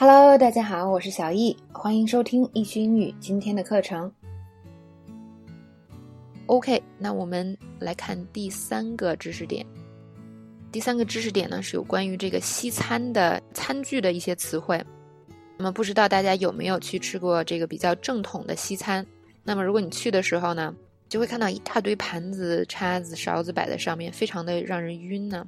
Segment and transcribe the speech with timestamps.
[0.00, 4.08] Hello，大家好，我是小易，欢迎收听易趣英语今天的课程。
[6.46, 9.66] OK，那我们来看第三个知识点。
[10.70, 14.80] 第三个知识点呢是有关于这个西餐的餐具的一些词汇。
[15.56, 19.04] 那么不知道大家有没有去吃过这个比较正统的西餐？
[19.42, 20.72] 那么如果你去的时候呢，
[21.08, 25.44] 就会看到一大堆盘子、叉子、勺子摆在上面，非常的让人晕呢。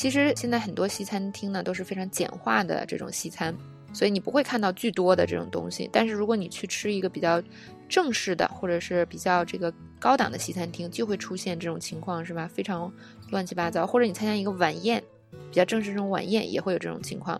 [0.00, 3.54] 其实现在很多西餐厅呢都是非常简化的这种西餐，
[3.92, 5.90] 所以你不会看到巨多的这种东西。
[5.92, 7.42] 但是如果你去吃一个比较
[7.86, 12.48] 正式的或者是比较这个高档的西餐厅，就会出现这种情况，是吧？
[12.48, 12.90] 非常
[13.28, 13.86] 乱七八糟。
[13.86, 15.04] 或者你参加一个晚宴，
[15.50, 17.38] 比较正式这种晚宴也会有这种情况。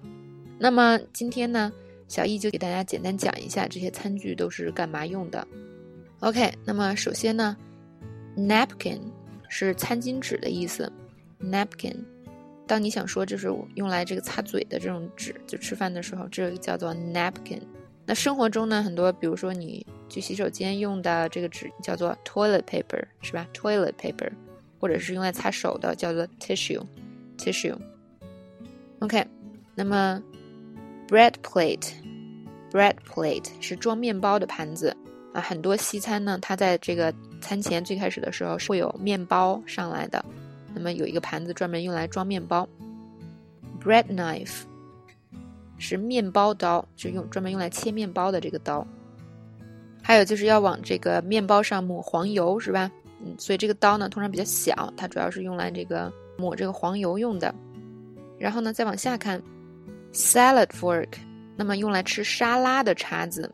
[0.58, 1.72] 那么今天呢，
[2.08, 5.48] 小易就给大家简单讲一下这些餐具都是干嘛用的。
[6.18, 7.56] OK，那么首先呢
[8.36, 9.00] ，napkin
[9.48, 10.92] 是餐巾纸的意思
[11.40, 11.96] ，napkin。
[12.70, 17.58] 当你想说就是用来这个擦嘴的这种纸，就吃饭的时候，这个叫做 napkin。
[18.06, 24.30] 那生活中呢，很多比如说你去洗手间用的这个纸叫做 toilet paper，是吧？toilet paper，
[24.78, 27.76] 或者是用来擦手的叫做 tissue，tissue。
[29.00, 29.26] OK，
[29.74, 30.22] 那么
[31.08, 34.96] bread plate，bread plate 是装面包的盘子
[35.34, 35.40] 啊。
[35.40, 40.24] 很多西餐呢，它在这个餐前最开始的时候是会有面包上来的。
[40.74, 42.68] 那么有一个盘子专门用来装面包
[43.82, 44.62] ，bread knife
[45.78, 48.86] 是面包刀，就用专门用来切面包的这个刀。
[50.02, 52.90] 还有就是要往这个面包上抹黄油，是吧？
[53.22, 57.54] 嗯，所以这个刀呢通常比较小，它主要是用来这个抹这个黄油用的。
[58.38, 59.42] 然后呢，再往下看
[60.12, 61.08] ，salad fork，
[61.54, 63.52] 那么用来吃沙拉的叉子。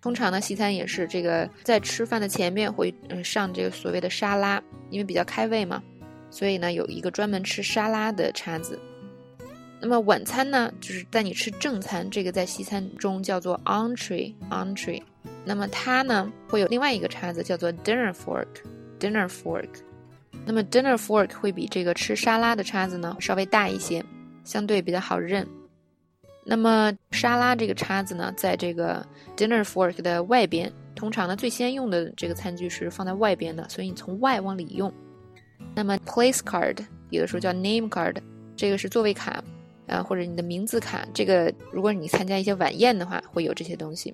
[0.00, 5.82] 通常呢，西餐也是这个在吃饭的前面会嗯上这个所谓的沙拉，因为比较开胃嘛。
[6.30, 8.78] 所以呢，有一个专门吃沙拉的叉子。
[9.80, 15.02] 那么晚餐呢，就是在你吃正餐，这个在西餐中叫做 entree，entree。
[15.44, 19.68] 那么它呢，会有另外一个叉子叫做 dinner fork，dinner fork。
[20.44, 24.04] 那么 dinner fork 会比这个吃沙拉的叉子呢稍微大一些，
[24.44, 25.46] 相对比较好认。
[26.44, 29.06] 那么沙拉这个叉子呢，在这个
[29.36, 34.92] dinner fork 的外边，通常呢最先用的这个餐具是放在外边的，所以你从外往里用。
[35.78, 36.76] 那么 place card
[37.10, 38.16] 有的时候叫 name card，
[38.56, 39.40] 这个是座位卡，
[39.86, 41.06] 啊或者你的名字卡。
[41.14, 44.12] 这个如果你参加一些晚宴的话，会有这些东西。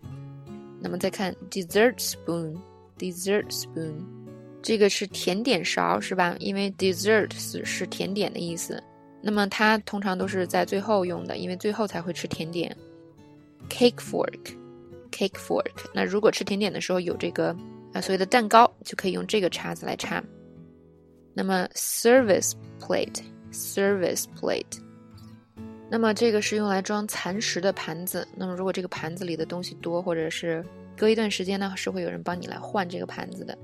[0.79, 3.95] 那么再看 dessert spoon，dessert spoon，
[4.61, 6.37] 这个是甜点勺，是吧？
[6.39, 8.83] 因为 dessert 是是甜点的意思。
[9.23, 12.77] 那么它通常都是在最后用的，因为最后才会吃甜点。
[13.71, 17.57] cake fork，cake fork，那如果吃甜点的时候有这个
[17.95, 20.23] 啊所谓的蛋糕，就可以用这个叉子来插。
[21.35, 24.79] 那么，service plate，service plate，
[25.91, 28.27] 那么这个是用来装残食的盘子。
[28.37, 30.65] 那么如果这个盘子里的东西多，或者是
[30.97, 33.59] 隔一段时间呢，是会有人帮你来换这个盘子的。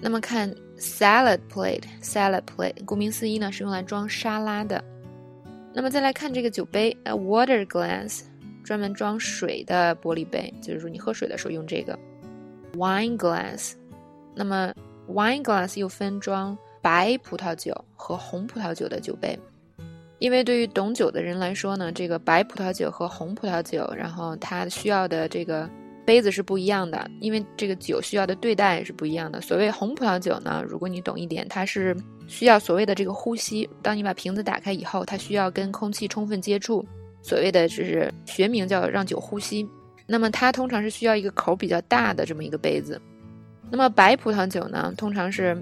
[0.00, 4.82] 那么看 salad plate，salad plate，顾名思义呢，是用来装沙拉的。
[5.74, 8.22] 那么再来看这个酒杯，a water glass，
[8.64, 11.98] 专门装水的玻璃杯，就是说你喝水的时候用这个。
[12.74, 13.72] wine glass，
[14.34, 14.72] 那么
[15.08, 16.56] wine glass 又分装。
[16.80, 19.38] 白葡萄酒和红葡萄酒的酒杯，
[20.18, 25.68] 因为对于懂酒的人来说呢，这个白葡萄酒和红葡萄酒，然后它需要的这个
[26.04, 29.40] 杯子是不一样的，因为这个酒需要的对待是不一样的。
[29.40, 31.96] 所谓红葡萄酒呢，如果你懂一点，它是
[32.26, 33.68] 需要所谓的这个呼吸。
[33.82, 36.84] 当你把瓶子打开以后，它需要跟空气充分接触，
[37.22, 39.68] 所谓的就是学名叫让酒呼吸。
[40.06, 43.00] 那么它通常是需要一个口比较大的这么一个杯子。
[43.70, 45.56] 那么白葡萄酒呢，通常是。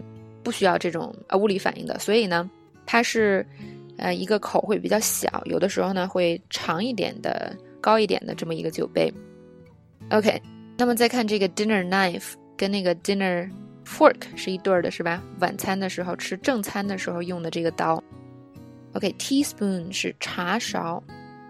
[0.46, 2.48] 不需要这种呃物理反应的，所以呢，
[2.86, 3.44] 它是，
[3.98, 9.12] 呃一个口会比较小，有的时候呢会长一点的、高一点的这么一个酒杯。
[10.10, 10.40] OK，
[10.78, 13.50] 那么再看这个 dinner knife 跟那个 dinner
[13.84, 15.20] fork 是一对儿的，是吧？
[15.40, 18.00] 晚餐的时候吃正餐的时候用的这个刀。
[18.92, 21.02] OK，teaspoon 是茶勺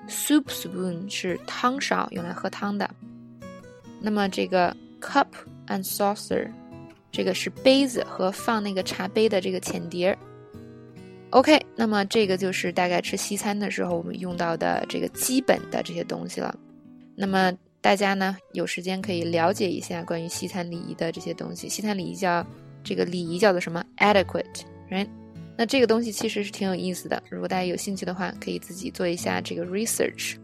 [0.08, 2.88] ，soup spoon 是汤勺，用来喝汤的。
[4.00, 5.26] 那么这个 cup
[5.66, 6.50] and saucer。
[7.16, 10.18] 这个是杯子和放那个茶杯的这个浅碟儿。
[11.30, 16.54] OK，那么这个就是大概吃西餐的时候我们用到的这个基本的这些东西了。
[17.14, 21.70] 那么大家呢有时间可以了解一下关于西餐礼仪的这些东西。
[21.70, 22.46] 西餐礼仪叫
[22.84, 25.08] 这个礼仪叫做什么？Adequate，right？
[25.56, 27.22] 那这个东西其实是挺有意思的。
[27.30, 30.36] 如果大家有兴趣的话，可以自己做一下这个 research，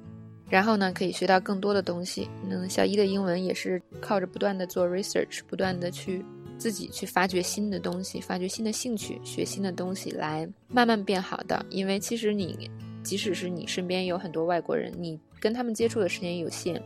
[0.48, 2.30] 然后呢可以学到更多的东西。
[2.48, 6.24] 那小一的英文也是靠着不断的做 research，不断的去。
[6.62, 11.66] 自己去发掘新的东西，发掘新的兴趣，学新的东西，来慢慢变好的。
[11.70, 12.70] 因为其实你
[13.02, 16.80] 即使是你身边有很多外国人，你跟他们接触的时间也有限，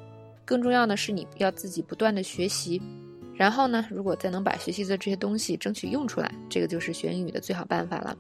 [0.47, 2.81] 更重要的是你要自己不断的学习。
[3.35, 8.17] 然后呢，如果再能把学习的这些东西争取用出来，这个就是学英语的最好办法了。